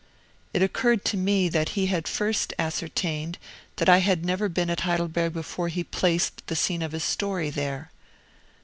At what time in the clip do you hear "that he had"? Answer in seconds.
1.49-2.07